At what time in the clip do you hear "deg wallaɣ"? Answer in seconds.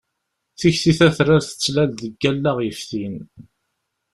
2.05-2.57